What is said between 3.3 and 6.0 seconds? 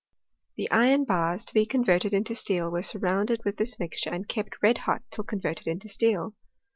with this mixture, and kept red hot till converted into